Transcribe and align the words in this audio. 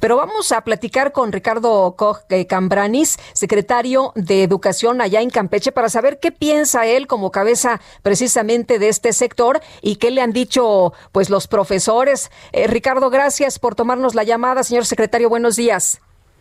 Pero 0.00 0.16
vamos 0.16 0.52
a 0.52 0.62
platicar 0.62 1.12
con 1.12 1.32
Ricardo 1.32 1.94
Koch 1.96 2.20
eh, 2.30 2.46
Cambranis, 2.46 3.16
secretario 3.32 4.12
de 4.14 4.42
Educación 4.42 5.00
allá 5.00 5.20
en 5.20 5.30
Campeche, 5.30 5.72
para 5.72 5.88
saber 5.88 6.18
qué 6.20 6.32
piensa 6.32 6.86
él 6.86 7.06
como 7.06 7.30
cabeza 7.30 7.80
precisamente 8.02 8.78
de 8.78 8.88
este 8.88 9.12
sector 9.12 9.60
y 9.82 9.96
qué 9.96 10.10
le 10.10 10.20
han 10.20 10.32
dicho 10.32 10.92
pues 11.12 11.30
los 11.30 11.48
profesores. 11.48 12.30
Eh, 12.52 12.66
Ricardo, 12.66 13.10
gracias 13.10 13.58
por 13.58 13.74
tomarnos 13.74 14.14
la 14.14 14.24
llamada. 14.24 14.62
Señor 14.62 14.84
secretario, 14.84 15.28
buenos 15.28 15.56
días. 15.56 16.00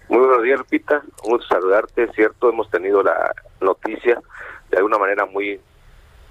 Muy 0.09 0.19
buenos 0.19 0.43
días, 0.43 0.59
Lupita. 0.59 1.01
Un 1.23 1.31
gusto 1.31 1.47
saludarte. 1.47 2.03
Es 2.03 2.11
cierto, 2.15 2.49
hemos 2.49 2.69
tenido 2.69 3.03
la 3.03 3.33
noticia 3.59 4.21
de 4.69 4.77
alguna 4.77 4.97
manera 4.97 5.25
muy 5.25 5.59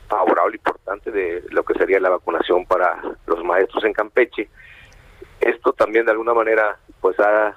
favorable, 0.09 0.57
importante, 0.57 1.11
de 1.11 1.45
lo 1.51 1.65
que 1.65 1.75
sería 1.75 2.01
la 2.01 2.11
vacunación 2.11 2.65
para 2.65 3.03
los 3.27 3.45
maestros 3.45 3.85
en 3.85 3.93
Campeche. 3.93 4.49
Esto 5.47 5.73
también 5.73 6.05
de 6.05 6.13
alguna 6.13 6.35
manera 6.35 6.77
pues 7.01 7.19
ha 7.21 7.55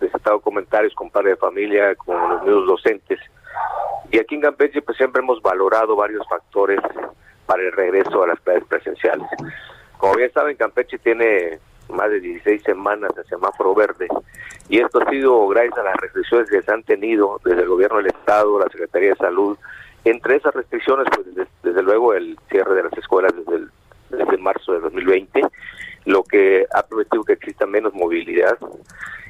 desatado 0.00 0.40
comentarios 0.40 0.94
con 0.94 1.10
padres 1.10 1.32
de 1.32 1.36
familia, 1.36 1.94
con 1.94 2.16
los 2.30 2.42
mismos 2.42 2.66
docentes. 2.66 3.20
Y 4.10 4.18
aquí 4.18 4.36
en 4.36 4.40
Campeche 4.40 4.80
pues 4.80 4.96
siempre 4.96 5.20
hemos 5.20 5.42
valorado 5.42 5.96
varios 5.96 6.26
factores 6.28 6.80
para 7.44 7.62
el 7.62 7.72
regreso 7.72 8.22
a 8.22 8.28
las 8.28 8.40
clases 8.40 8.64
presenciales. 8.64 9.28
Como 9.98 10.14
bien 10.14 10.32
saben, 10.32 10.56
Campeche 10.56 10.98
tiene 10.98 11.58
más 11.90 12.10
de 12.10 12.20
16 12.20 12.62
semanas 12.62 13.14
de 13.14 13.22
semáforo 13.24 13.74
verde 13.74 14.08
y 14.68 14.80
esto 14.80 15.00
ha 15.00 15.10
sido 15.10 15.46
gracias 15.48 15.78
a 15.78 15.84
las 15.84 15.96
restricciones 15.96 16.50
que 16.50 16.62
se 16.62 16.72
han 16.72 16.82
tenido 16.84 17.38
desde 17.44 17.62
el 17.62 17.68
gobierno 17.68 17.98
del 17.98 18.06
estado, 18.06 18.58
la 18.58 18.68
Secretaría 18.68 19.10
de 19.10 19.16
Salud. 19.16 19.58
Entre 20.04 20.36
esas 20.36 20.54
restricciones, 20.54 21.06
pues 21.14 21.48
desde, 21.62 21.82
luego 21.82 22.14
el 22.14 22.38
cierre 22.48 22.74
de 22.74 22.84
las 22.84 22.92
escuelas 22.94 23.32
desde, 23.36 23.56
el, 23.56 23.70
desde 24.10 24.38
marzo 24.38 24.72
de 24.72 24.80
2020 24.80 25.42
lo 26.06 26.22
que 26.24 26.66
ha 26.72 26.82
permitido 26.82 27.24
que 27.24 27.34
exista 27.34 27.66
menos 27.66 27.92
movilidad 27.92 28.58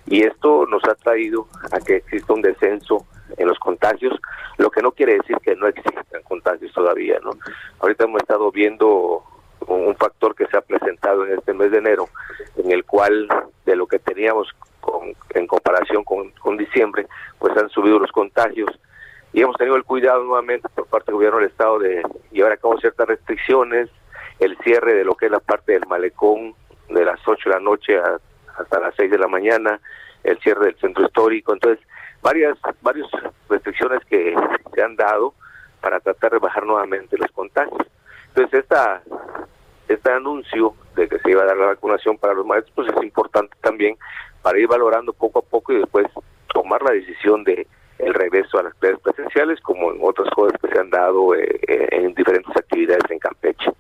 y 0.07 0.23
esto 0.23 0.67
nos 0.67 0.85
ha 0.85 0.95
traído 0.95 1.49
a 1.73 1.81
que 1.81 1.97
exista 1.97 2.33
un 2.33 2.43
descenso 2.43 3.07
en 3.37 3.49
los 3.49 3.59
contagios, 3.59 4.15
lo 4.57 4.71
que 4.71 4.83
no 4.83 4.93
quiere 4.93 5.15
decir 5.15 5.37
que 5.43 5.57
no 5.57 5.67
existan 5.67 6.23
contagios 6.23 6.73
todavía, 6.73 7.19
¿no? 7.25 7.33
Ahorita 7.81 8.05
hemos 8.05 8.23
estado 8.23 8.53
viendo 8.53 9.25
un 9.67 9.97
factor 9.97 10.35
que 10.37 10.47
se 10.47 10.57
ha 10.57 10.61
presentado 10.61 11.27
en 11.27 11.37
este 11.39 11.53
mes 11.53 11.73
de 11.73 11.79
enero, 11.79 12.09
en 12.57 12.71
el 12.71 12.85
cual 12.85 13.29
de 13.65 13.75
lo 13.75 13.87
que 13.87 13.99
teníamos 13.99 14.49
en 15.31 15.47
comparación 15.49 16.05
con, 16.05 16.31
con 16.33 16.57
diciembre, 16.57 17.07
pues 17.41 17.57
han 17.57 17.69
subido 17.71 17.99
los 17.99 18.13
contagios 18.13 18.71
y 19.33 19.43
hemos 19.43 19.57
tenido 19.57 19.77
el 19.77 19.85
cuidado 19.85 20.23
nuevamente 20.23 20.69
por 20.69 20.87
parte 20.87 21.07
del 21.07 21.17
gobierno 21.17 21.39
del 21.39 21.49
estado 21.49 21.79
de 21.81 22.03
llevar 22.31 22.53
a 22.53 22.57
cabo 22.57 22.79
ciertas 22.79 23.09
restricciones, 23.09 23.91
el 24.39 24.57
cierre 24.59 24.95
de 24.95 25.05
lo 25.05 25.15
que 25.15 25.27
es 25.27 25.33
la 25.33 25.41
parte 25.41 25.73
del 25.73 25.87
malecón 25.87 26.55
de 26.89 27.05
las 27.05 27.21
8 27.27 27.49
de 27.49 27.55
la 27.55 27.61
noche 27.61 27.99
hasta 28.59 28.81
las 28.81 28.95
6 28.97 29.11
de 29.11 29.19
la 29.19 29.29
mañana, 29.29 29.81
el 30.25 30.39
cierre 30.41 30.67
del 30.67 30.79
centro 30.79 31.05
histórico, 31.05 31.53
entonces 31.53 31.85
varias 32.23 32.59
varias 32.83 33.07
restricciones 33.49 34.05
que 34.07 34.35
se 34.75 34.83
han 34.83 34.97
dado 34.97 35.35
para 35.81 36.01
tratar 36.01 36.33
de 36.33 36.39
bajar 36.39 36.65
nuevamente 36.65 37.17
los 37.19 37.31
contagios. 37.33 37.87
Entonces 38.29 38.61
esta 38.61 39.03
este 39.89 40.11
anuncio 40.11 40.75
de 40.97 41.09
que 41.09 41.19
se 41.21 41.31
iba 41.31 41.43
a 41.43 41.47
dar 41.47 41.57
la 41.57 41.67
vacunación 41.67 42.19
para 42.19 42.35
los 42.35 42.45
maestros 42.45 42.75
pues 42.75 42.89
es 42.89 43.03
importante 43.05 43.57
también 43.61 43.97
para 44.43 44.59
ir 44.59 44.67
valorando 44.67 45.13
poco 45.13 45.41
a 45.41 45.43
poco 45.43 45.73
y 45.73 45.79
después 45.79 46.07
tomar 46.53 46.83
la 46.83 46.93
decisión 46.93 47.45
de 47.45 47.67
el 47.99 48.13
regreso 48.15 48.59
a 48.59 48.65
las 48.65 48.75
clases 48.75 49.01
presenciales 49.01 49.61
como 49.61 49.93
en 49.93 49.99
otras 50.03 50.29
cosas 50.31 50.59
que 50.61 50.69
se 50.69 50.79
han 50.79 50.91
dado 50.91 51.35
eh, 51.35 51.61
eh, 51.67 51.89
en 51.93 52.15
diferentes 52.15 52.55
actividades 52.57 53.11
en 53.11 53.19
Campeche. 53.19 53.73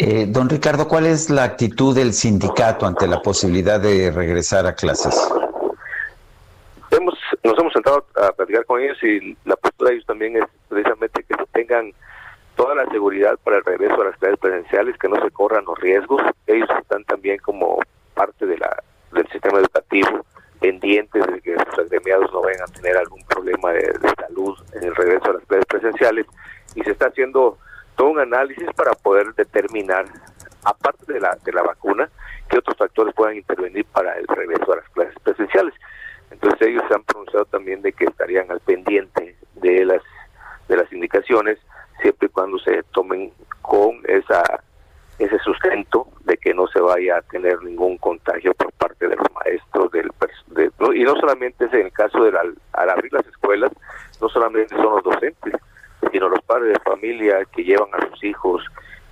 Eh, 0.00 0.26
don 0.28 0.48
Ricardo, 0.48 0.86
¿cuál 0.86 1.06
es 1.06 1.28
la 1.28 1.42
actitud 1.42 1.92
del 1.92 2.12
sindicato 2.12 2.86
ante 2.86 3.08
la 3.08 3.20
posibilidad 3.20 3.80
de 3.80 4.12
regresar 4.12 4.64
a 4.64 4.72
clases? 4.72 5.28
Hemos, 6.92 7.14
nos 7.42 7.58
hemos 7.58 7.72
sentado 7.72 8.06
a 8.14 8.30
platicar 8.30 8.64
con 8.64 8.80
ellos 8.80 8.96
y 9.02 9.36
la 9.44 9.56
postura 9.56 9.90
de 9.90 9.96
ellos 9.96 10.06
también 10.06 10.36
es 10.36 10.44
precisamente 10.68 11.24
que 11.24 11.34
tengan 11.52 11.92
toda 12.54 12.76
la 12.76 12.86
seguridad 12.90 13.36
para 13.42 13.56
el 13.56 13.64
regreso 13.64 14.00
a 14.00 14.04
las 14.04 14.16
clases 14.18 14.38
presenciales, 14.38 14.96
que 14.98 15.08
no 15.08 15.20
se 15.20 15.32
corran 15.32 15.64
los 15.64 15.76
riesgos. 15.80 16.22
Ellos 16.46 16.68
están 16.80 17.02
también 17.04 17.38
como 17.38 17.80
parte 18.14 18.46
de 18.46 18.56
la 18.56 18.82
del 19.12 19.28
sistema 19.30 19.58
educativo 19.58 20.24
pendientes 20.60 21.26
de 21.26 21.40
que 21.40 21.54
sus 21.54 21.78
agremiados 21.78 22.32
no 22.32 22.42
vayan 22.42 22.62
a 22.62 22.72
tener 22.72 22.96
algún 22.96 23.22
problema 23.24 23.72
de 23.72 23.92
salud 24.20 24.56
en 24.74 24.84
el 24.84 24.94
regreso 24.94 25.30
a 25.30 25.34
las 25.34 25.44
clases 25.44 25.66
presenciales 25.66 26.26
y 26.74 26.82
se 26.82 26.90
está 26.92 27.06
haciendo 27.06 27.58
todo 27.98 28.10
un 28.10 28.20
análisis 28.20 28.68
para 28.76 28.92
poder 28.92 29.34
determinar, 29.34 30.06
aparte 30.64 31.12
de 31.12 31.20
la, 31.20 31.36
de 31.44 31.52
la 31.52 31.62
vacuna, 31.62 32.08
qué 32.48 32.58
otros 32.58 32.76
factores 32.76 33.12
puedan 33.12 33.36
intervenir 33.36 33.84
para 33.86 34.16
el 34.16 34.26
regreso 34.28 34.72
a 34.72 34.76
las 34.76 34.88
clases 34.90 35.14
presenciales. 35.24 35.74
Entonces 36.30 36.68
ellos 36.68 36.84
se 36.88 36.94
han 36.94 37.02
pronunciado 37.02 37.44
también 37.46 37.82
de 37.82 37.92
que 37.92 38.04
estarían 38.04 38.50
al 38.52 38.60
pendiente 38.60 39.36
de 39.56 39.84
las 39.84 40.02
de 40.68 40.76
las 40.76 40.92
indicaciones 40.92 41.58
siempre 42.00 42.28
y 42.28 42.30
cuando 42.30 42.58
se 42.58 42.82
tomen 42.92 43.32
con 43.62 44.00
esa 44.06 44.42
ese 45.18 45.38
sustento 45.38 46.06
de 46.24 46.36
que 46.36 46.54
no 46.54 46.68
se 46.68 46.78
vaya 46.78 47.16
a 47.16 47.22
tener 47.22 47.60
ningún 47.64 47.96
contagio 47.96 48.52
por 48.54 48.70
parte 48.74 49.08
de 49.08 49.16
los 49.16 49.26
maestros 49.34 49.90
del 49.90 50.12
y 50.94 51.02
no 51.02 51.16
solamente 51.16 51.64
es 51.64 51.72
en 51.72 51.86
el 51.86 51.92
caso 51.92 52.22
de 52.22 52.38
al 52.38 52.90
abrir 52.90 53.12
las 53.12 53.26
escuelas 53.26 53.72
no 54.20 54.28
solamente 54.28 54.76
son 54.76 54.94
los 54.96 55.02
docentes 55.02 55.54
sino 56.10 56.28
los 56.28 56.42
padres 56.42 56.72
de 56.72 56.80
familia 56.80 57.44
que 57.54 57.64
llevan 57.64 57.88
a 57.92 58.08
sus 58.08 58.24
hijos, 58.24 58.62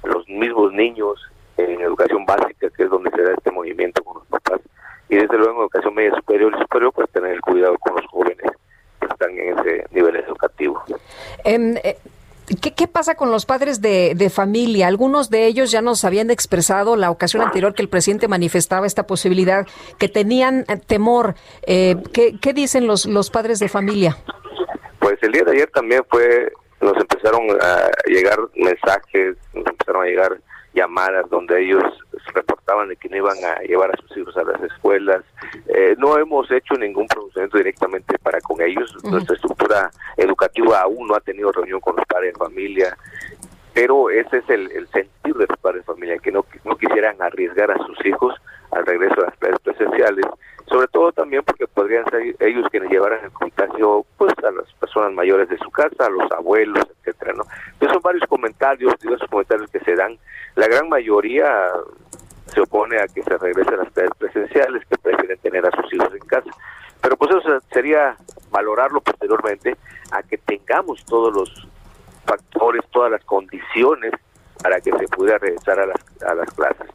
los 0.05 0.29
mismos 0.29 0.73
niños 0.73 1.21
en 1.57 1.81
educación 1.81 2.25
básica, 2.27 2.69
que 2.71 2.83
es 2.85 2.91
donde 2.91 3.11
se 3.11 3.23
da 3.23 3.33
este 3.33 3.51
movimiento 3.51 4.03
con 4.05 4.19
los 4.19 4.27
papás, 4.27 4.61
y 5.09 5.17
desde 5.17 5.39
luego 5.39 5.53
en 5.53 5.61
educación 5.61 5.95
media 5.95 6.15
superior 6.15 6.55
y 6.55 6.61
superior, 6.61 6.93
pues 6.93 7.11
tener 7.11 7.33
el 7.33 7.41
cuidado 7.41 7.77
con 7.79 7.97
los 7.97 8.07
jóvenes 8.07 8.51
que 9.01 9.07
están 9.07 9.31
en 9.39 9.59
ese 9.59 9.87
nivel 9.91 10.17
educativo. 10.17 10.83
Em, 11.45 11.77
eh, 11.83 11.97
¿Qué, 12.61 12.75
¿Qué, 12.75 12.87
pasa 12.87 13.17
con 13.17 13.33
los 13.33 13.45
padres 13.45 13.83
de, 13.83 14.15
de, 14.15 14.31
familia? 14.31 14.87
Algunos 14.87 15.31
de 15.31 15.47
ellos 15.47 15.73
ya 15.73 15.83
nos 15.83 16.05
habían 16.05 16.31
expresado 16.31 16.95
la 16.95 17.11
ocasión 17.11 17.43
anterior 17.43 17.75
que 17.75 17.83
el 17.83 17.89
presidente 17.89 18.29
manifestaba 18.29 18.87
esta 18.87 19.05
posibilidad, 19.05 19.67
que 19.99 20.09
tenían 20.09 20.65
eh, 20.69 20.77
temor. 20.77 21.35
Eh, 21.67 21.97
¿qué, 22.13 22.39
¿Qué 22.41 22.53
dicen 22.53 22.87
los, 22.87 23.05
los 23.07 23.31
padres 23.31 23.59
de 23.59 23.69
familia? 23.69 24.17
Pues 25.01 25.21
el 25.23 25.33
día 25.33 25.43
de 25.43 25.53
ayer 25.53 25.71
también 25.73 26.03
fue 26.09 26.53
nos 26.81 26.97
empezaron 26.97 27.43
a 27.61 27.91
llegar 28.07 28.39
mensajes, 28.55 29.37
nos 29.55 29.67
empezaron 29.67 30.03
a 30.03 30.07
llegar 30.07 30.41
llamadas 30.75 31.29
donde 31.31 31.65
ellos 31.65 31.83
reportaban 32.35 32.89
de 32.89 32.97
que 32.97 33.09
no 33.09 33.17
iban 33.17 33.37
a 33.45 33.61
llevar 33.63 33.91
a 33.91 33.97
sus 34.03 34.17
hijos 34.17 34.37
a 34.37 34.45
las 34.45 34.63
escuelas. 34.63 35.25
Eh, 35.69 35.97
no 35.99 36.19
hemos 36.19 36.51
hecho 36.51 36.75
ningún 36.75 37.07
pronunciamiento 37.07 37.57
directamente 37.57 38.19
para 38.19 38.41
con 38.41 38.61
ellos. 38.61 38.95
Nuestra 39.05 39.35
estructura 39.35 39.91
educativa 40.19 40.83
aún 40.83 41.09
no 41.09 41.15
ha 41.15 41.21
tenido 41.21 41.51
reunión 41.51 41.81
con 41.81 41.97
los 41.97 42.05
padres 42.05 42.35
de 42.35 42.39
familia, 42.39 42.97
pero 43.73 44.11
ese 44.11 44.39
es 44.39 44.51
el, 44.51 44.71
el 44.73 44.87
sentir 44.89 45.35
de 45.35 45.47
los 45.49 45.59
padres 45.59 45.81
de 45.81 45.93
familia, 45.93 46.19
que 46.19 46.31
no, 46.31 46.45
no 46.65 46.77
quisieran 46.77 47.21
arriesgar 47.23 47.71
a 47.71 47.79
sus 47.87 48.05
hijos 48.05 48.35
al 48.71 48.85
regreso 48.85 49.23
a 49.23 49.27
las 49.27 49.37
clases 49.39 49.61
presenciales 49.61 50.27
sobre 50.69 50.89
todo 50.89 51.13
también 51.13 51.43
porque 51.45 51.67
podrían 51.67 52.05
ser 52.11 52.35
ellos 52.41 52.67
quienes 52.71 52.91
llevaran 52.91 53.25
el 53.25 53.31
contagio 53.31 54.05
pues 54.17 54.33
a 54.45 54.51
las 54.51 54.73
personas 54.75 55.13
mayores 55.13 55.46
su 55.59 55.71
casa, 55.71 56.07
a 56.07 56.11
los 56.11 56.31
abuelos, 56.33 56.85
etcétera, 56.99 57.33
¿no? 57.35 57.45
Entonces 57.73 57.93
son 57.93 58.03
varios 58.03 58.27
comentarios, 58.29 58.95
diversos 59.01 59.29
comentarios 59.29 59.71
que 59.71 59.81
se 59.81 59.95
dan. 59.95 60.19
La 60.55 60.67
gran 60.67 60.89
mayoría 60.89 61.71
se 62.47 62.61
opone 62.61 62.99
a 62.99 63.09
que 63.09 63.23
se 63.23 63.37
regrese 63.37 63.75
a 63.75 63.79
las 63.79 63.93
clases 63.93 64.13
presenciales, 64.19 64.87
que 64.87 64.97
prefieren 64.99 65.39
tener 65.39 65.67
a 65.67 65.71
sus 65.71 65.93
hijos 65.93 66.13
en 66.13 66.27
casa. 66.27 66.51
Pero 67.01 67.17
pues 67.17 67.31
eso 67.35 67.61
sería 67.73 68.17
valorarlo 68.51 69.01
posteriormente 69.01 69.77
a 70.13 70.23
que 70.23 70.39
tengamos 70.39 71.05
todos 71.05 71.35
los 71.35 71.69
factores, 72.25 72.83
todas 72.91 73.11
las 73.11 73.25
condiciones 73.25 74.13
para 74.63 74.81
que 74.81 74.91
se 74.93 75.07
pudiera 75.09 75.39
regresar 75.39 75.79
a 75.81 75.87
las, 75.87 76.23
a 76.27 76.35
las 76.35 76.53
clases. 76.55 76.89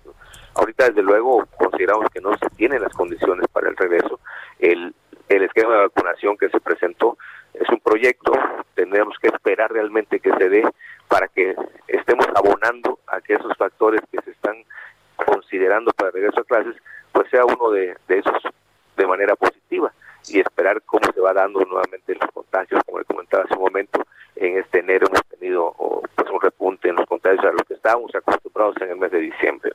Ahorita, 0.53 0.89
desde 0.89 1.01
luego, 1.01 1.45
consideramos 1.57 2.09
que 2.13 2.19
no 2.19 2.37
se 2.37 2.49
tienen 2.57 2.81
las 2.81 2.93
condiciones 2.93 3.47
para 3.53 3.69
el 3.69 3.77
regreso. 3.77 4.19
El, 4.59 4.93
el 5.35 5.43
esquema 5.43 5.73
de 5.75 5.81
vacunación 5.83 6.37
que 6.37 6.49
se 6.49 6.59
presentó 6.59 7.17
es 7.53 7.67
un 7.69 7.79
proyecto, 7.79 8.33
tenemos 8.75 9.17
que 9.19 9.27
esperar 9.27 9.71
realmente 9.71 10.19
que 10.19 10.31
se 10.33 10.49
dé 10.49 10.63
para 11.07 11.27
que 11.27 11.55
estemos 11.87 12.25
abonando 12.35 12.99
a 13.07 13.21
que 13.21 13.33
esos 13.33 13.55
factores 13.57 14.01
que 14.11 14.21
se 14.21 14.31
están 14.31 14.63
considerando 15.15 15.91
para 15.91 16.11
regreso 16.11 16.41
a 16.41 16.43
clases, 16.43 16.75
pues 17.11 17.29
sea 17.29 17.45
uno 17.45 17.71
de, 17.71 17.95
esos 18.07 18.43
de 18.97 19.07
manera 19.07 19.35
positiva 19.35 19.91
y 20.27 20.39
esperar 20.39 20.81
cómo 20.83 21.11
se 21.13 21.19
va 21.19 21.33
dando 21.33 21.61
nuevamente 21.61 22.15
los 22.15 22.31
contagios, 22.31 22.81
como 22.85 22.99
le 22.99 23.05
comentaba 23.05 23.43
hace 23.43 23.53
un 23.53 23.61
momento, 23.61 24.01
en 24.35 24.57
este 24.57 24.79
enero 24.79 25.07
hemos 25.07 25.25
tenido 25.39 25.73
pues, 26.15 26.29
un 26.29 26.41
repunte 26.41 26.89
en 26.89 26.95
los 26.95 27.05
contagios 27.05 27.43
a 27.45 27.51
lo 27.51 27.63
que 27.63 27.73
estábamos 27.73 28.13
acostumbrados 28.15 28.75
en 28.81 28.89
el 28.89 28.97
mes 28.97 29.11
de 29.11 29.19
diciembre. 29.19 29.71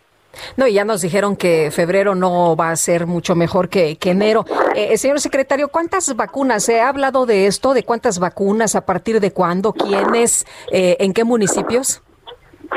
No, 0.56 0.66
y 0.66 0.74
ya 0.74 0.84
nos 0.84 1.02
dijeron 1.02 1.36
que 1.36 1.70
febrero 1.70 2.14
no 2.14 2.56
va 2.56 2.70
a 2.70 2.76
ser 2.76 3.06
mucho 3.06 3.34
mejor 3.34 3.68
que, 3.68 3.98
enero. 4.04 4.44
Eh, 4.74 4.92
eh, 4.92 4.98
señor 4.98 5.20
secretario, 5.20 5.68
¿cuántas 5.68 6.14
vacunas? 6.14 6.64
¿Se 6.64 6.80
ha 6.80 6.88
hablado 6.88 7.26
de 7.26 7.46
esto? 7.46 7.74
¿De 7.74 7.82
cuántas 7.82 8.18
vacunas? 8.18 8.76
¿A 8.76 8.86
partir 8.86 9.20
de 9.20 9.32
cuándo? 9.32 9.72
¿Quiénes? 9.72 10.46
Eh, 10.70 10.96
¿En 11.00 11.12
qué 11.12 11.24
municipios? 11.24 12.02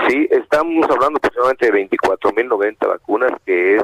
Sí, 0.08 0.28
estamos 0.32 0.86
hablando 0.90 1.18
aproximadamente 1.18 1.72
de 1.72 1.90
24.090 1.90 2.88
vacunas, 2.88 3.32
que 3.46 3.78
es 3.78 3.84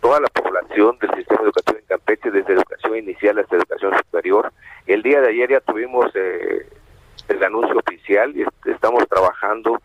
toda 0.00 0.20
la 0.20 0.28
población 0.28 0.98
del 1.00 1.14
sistema 1.14 1.42
educativo 1.42 1.78
en 1.78 1.86
Campeche, 1.86 2.30
desde 2.30 2.52
educación 2.52 2.96
inicial 2.96 3.38
hasta 3.38 3.56
educación 3.56 3.96
superior. 3.98 4.52
El 4.86 5.02
día 5.02 5.20
de 5.20 5.28
ayer 5.28 5.50
ya 5.50 5.60
tuvimos 5.60 6.06
el 6.14 7.42
anuncio 7.42 7.78
oficial 7.78 8.36
y 8.36 8.44
estamos 8.70 9.06
trabajando 9.08 9.80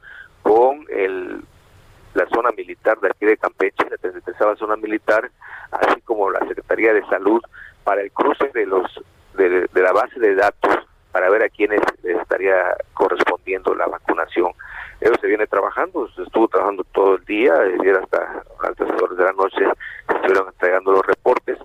la 2.19 2.27
zona 2.27 2.49
militar 2.51 2.99
de 2.99 3.07
aquí 3.07 3.25
de 3.25 3.37
Campeche, 3.37 3.89
la 3.89 3.97
33 3.97 4.59
zona 4.59 4.75
militar, 4.75 5.31
así 5.71 6.01
como 6.01 6.29
la 6.29 6.39
Secretaría 6.47 6.93
de 6.93 7.05
Salud, 7.05 7.41
para 7.83 8.01
el 8.01 8.11
cruce 8.11 8.49
de 8.53 8.65
los 8.65 9.01
de, 9.35 9.69
la 9.73 9.93
base 9.93 10.19
de 10.19 10.35
datos 10.35 10.85
para 11.13 11.29
ver 11.29 11.43
a 11.43 11.49
quiénes 11.49 11.81
estaría 12.03 12.75
correspondiendo 12.93 13.73
la 13.73 13.87
vacunación. 13.87 14.51
Eso 14.99 15.13
se 15.21 15.27
viene 15.27 15.47
trabajando, 15.47 16.09
estuvo 16.17 16.47
trabajando 16.49 16.83
todo 16.91 17.15
el 17.15 17.25
día, 17.25 17.53
ayer 17.53 17.95
hasta 17.95 18.43
altas 18.61 18.89
horas 19.01 19.17
de 19.17 19.23
la 19.23 19.31
noche 19.31 19.65
estuvieron 20.09 20.47
entregando 20.47 20.91
los 20.91 21.05
reportes, 21.05 21.57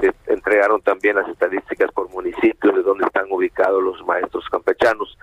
se 0.00 0.12
entregaron 0.26 0.82
también 0.82 1.16
las 1.16 1.28
estadísticas 1.28 1.92
por 1.92 2.08
municipios 2.10 2.74
de 2.74 2.82
donde 2.82 3.04
están 3.04 3.26
ubicados 3.30 3.82
los 3.82 4.04
maestros 4.04 4.48
campechanos 4.50 5.16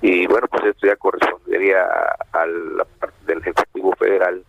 y 0.00 0.26
bueno, 0.26 0.46
pues 0.48 0.64
esto 0.64 0.86
ya 0.86 0.96
correspondería 0.96 1.84
a 2.32 2.46
la 2.46 2.84
parte 2.84 3.16
del 3.26 3.38
Ejecutivo 3.38 3.92
Federal 3.96 4.42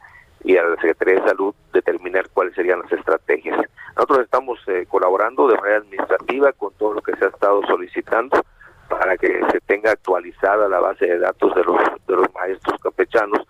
y 0.44 0.56
a 0.58 0.64
la 0.64 0.70
De 1.14 1.28
Salud 1.28 1.54
determinar 1.72 2.30
cuáles 2.34 2.56
serían 2.56 2.80
las 2.82 2.92
estrategias. 2.92 3.60
Nosotros 3.96 4.20
estamos 4.22 4.60
eh, 4.68 4.86
colaborando 4.90 5.48
de 5.48 5.56
manera 5.58 5.78
administrativa 5.78 6.52
con 6.54 6.74
todo 6.74 6.94
lo 6.94 7.02
que 7.02 7.16
se 7.16 7.26
ha 7.26 7.28
estado 7.28 7.62
solicitando 7.68 8.44
para 8.90 9.18
que 9.18 9.42
se 9.52 9.60
tenga 9.62 9.92
actualizada 9.92 10.68
la 10.68 10.80
base 10.80 11.06
de 11.06 11.20
datos 11.20 11.54
de 11.56 11.64
los, 11.64 11.78
de 12.08 12.16
los 12.16 12.34
maestros 12.34 12.80
campechanos, 12.82 13.46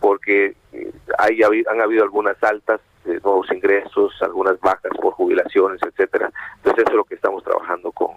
porque 0.00 0.56
eh, 0.72 0.92
hay, 1.18 1.40
han 1.42 1.80
habido 1.80 2.02
algunas 2.02 2.42
altas, 2.42 2.80
de 3.04 3.20
nuevos 3.20 3.46
ingresos, 3.52 4.12
algunas 4.20 4.58
bajas 4.60 4.90
por 5.00 5.12
jubilaciones, 5.14 5.80
etcétera. 5.82 6.30
Entonces 6.56 6.82
eso 6.82 6.90
es 6.90 6.96
lo 6.96 7.04
que 7.04 7.14
estamos 7.14 7.42
trabajando 7.44 7.92
con 7.92 8.08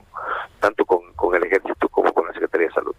tanto 0.59 0.83
con, 0.83 1.13
con 1.15 1.35
el 1.35 1.43
ejército 1.45 1.87
como 1.89 2.11
con 2.11 2.25
la 2.25 2.33
Secretaría 2.33 2.67
de 2.67 2.73
Salud. 2.73 2.95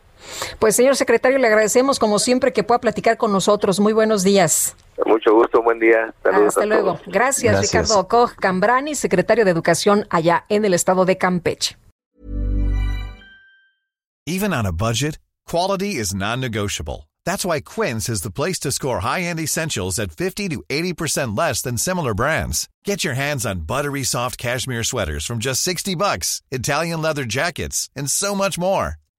Pues 0.59 0.77
señor 0.77 0.97
secretario, 0.97 1.39
le 1.39 1.47
agradecemos 1.47 1.99
como 1.99 2.19
siempre 2.19 2.53
que 2.53 2.63
pueda 2.63 2.81
platicar 2.81 3.17
con 3.17 3.33
nosotros. 3.33 3.81
Muy 3.81 3.93
buenos 3.93 4.23
días. 4.23 4.77
Mucho 5.11 5.35
gusto, 5.35 5.61
buen 5.61 5.81
día. 5.81 6.15
Hasta 6.47 6.65
luego. 6.67 7.01
Gracias, 7.07 7.61
Ricardo 7.61 8.07
Koch 8.07 8.37
Cambrani, 8.37 8.95
secretario 8.95 9.45
de 9.45 9.51
Educación 9.51 10.07
allá 10.09 10.45
en 10.49 10.65
el 10.65 10.73
estado 10.73 11.05
de 11.05 11.19
Campeche. 11.19 11.77
Even 14.27 14.53
on 14.53 14.67
a 14.67 14.73
budget, 14.73 15.19
quality 15.49 15.97
is 15.97 16.15
non-negotiable. 16.15 17.09
That's 17.27 17.45
why 17.45 17.61
Quince 17.61 18.09
is 18.09 18.23
the 18.23 18.31
place 18.31 18.61
to 18.61 18.71
score 18.71 19.01
high-end 19.01 19.41
essentials 19.41 19.99
at 19.99 20.13
50 20.13 20.49
to 20.51 20.63
80% 20.69 21.37
less 21.37 21.63
than 21.63 21.77
similar 21.77 22.15
brands. 22.15 22.69
Get 22.85 23.03
your 23.03 23.15
hands 23.15 23.45
on 23.45 23.67
buttery 23.67 24.05
soft 24.05 24.39
cashmere 24.39 24.85
sweaters 24.85 25.27
from 25.27 25.39
just 25.39 25.63
60 25.63 25.97
bucks, 25.97 26.43
Italian 26.53 27.03
leather 27.03 27.25
jackets, 27.25 27.89
and 27.97 28.09
so 28.09 28.35
much 28.37 28.59
more. 28.59 28.97